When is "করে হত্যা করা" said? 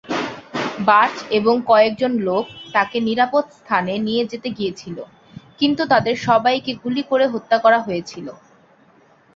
7.03-7.79